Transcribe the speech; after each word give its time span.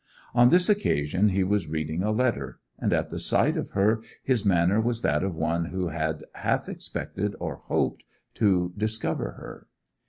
On 0.33 0.49
this 0.49 0.67
occasion 0.67 1.29
he 1.29 1.43
was 1.43 1.67
reading 1.69 2.01
a 2.01 2.09
letter, 2.09 2.59
and 2.79 2.91
at 2.91 3.11
the 3.11 3.19
sight 3.19 3.55
of 3.55 3.69
her 3.73 4.01
his 4.23 4.43
manner 4.43 4.81
was 4.81 5.03
that 5.03 5.23
of 5.23 5.35
one 5.35 5.65
who 5.65 5.89
had 5.89 6.23
half 6.33 6.67
expected 6.67 7.35
or 7.39 7.53
hoped 7.57 8.01
to 8.33 8.73
discover 8.75 9.33
her. 9.33 9.67